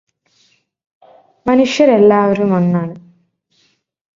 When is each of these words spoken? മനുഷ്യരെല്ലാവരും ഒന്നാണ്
മനുഷ്യരെല്ലാവരും 1.45 2.51
ഒന്നാണ് 2.57 2.95